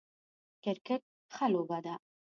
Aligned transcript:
کرکټ 0.63 1.01
ښه 1.33 1.45
لوبه 1.53 1.79
ده 1.85 1.93